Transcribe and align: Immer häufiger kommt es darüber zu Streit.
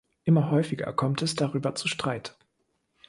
Immer 0.23 0.49
häufiger 0.49 0.91
kommt 0.93 1.21
es 1.21 1.35
darüber 1.35 1.75
zu 1.75 1.87
Streit. 1.87 2.35